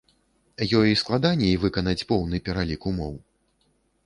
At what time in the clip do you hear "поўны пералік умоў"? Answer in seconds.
2.13-3.15